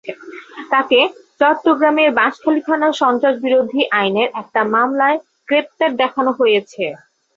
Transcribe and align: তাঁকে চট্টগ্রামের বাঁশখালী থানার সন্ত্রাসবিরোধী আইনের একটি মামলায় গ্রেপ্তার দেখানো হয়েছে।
তাঁকে 0.71 0.99
চট্টগ্রামের 1.39 2.09
বাঁশখালী 2.19 2.61
থানার 2.67 2.93
সন্ত্রাসবিরোধী 3.01 3.81
আইনের 3.99 4.29
একটি 4.41 4.61
মামলায় 4.73 5.17
গ্রেপ্তার 5.49 5.89
দেখানো 6.01 6.31
হয়েছে। 6.39 6.83